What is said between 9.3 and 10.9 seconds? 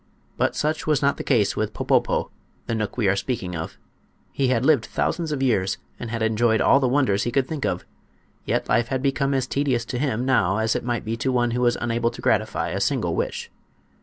as tedious to him now as it